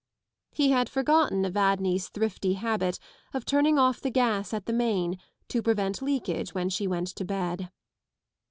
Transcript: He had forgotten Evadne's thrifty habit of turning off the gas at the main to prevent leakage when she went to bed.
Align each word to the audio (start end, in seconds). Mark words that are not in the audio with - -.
He 0.51 0.71
had 0.71 0.89
forgotten 0.89 1.45
Evadne's 1.45 2.09
thrifty 2.09 2.53
habit 2.53 2.97
of 3.35 3.45
turning 3.45 3.77
off 3.77 4.01
the 4.01 4.09
gas 4.09 4.51
at 4.51 4.65
the 4.65 4.73
main 4.73 5.19
to 5.49 5.61
prevent 5.61 6.01
leakage 6.01 6.55
when 6.55 6.69
she 6.69 6.87
went 6.87 7.09
to 7.09 7.23
bed. 7.23 7.69